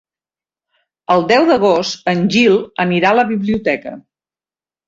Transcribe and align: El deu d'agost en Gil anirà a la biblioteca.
El 1.15 1.25
deu 1.33 1.45
d'agost 1.51 2.11
en 2.13 2.25
Gil 2.37 2.57
anirà 2.87 3.13
a 3.15 3.19
la 3.21 3.29
biblioteca. 3.35 3.95